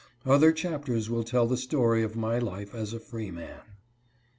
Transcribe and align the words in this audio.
Other 0.25 0.51
chapters 0.51 1.11
will 1.11 1.23
tell 1.23 1.45
the 1.45 1.55
story 1.57 2.01
of 2.01 2.15
my 2.15 2.39
life 2.39 2.73
as 2.73 2.91
a 2.91 2.99
freeman. 2.99 3.59